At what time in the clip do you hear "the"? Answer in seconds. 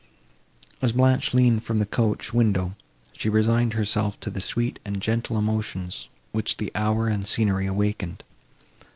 1.77-1.85, 4.31-4.41, 6.57-6.71, 7.21-7.27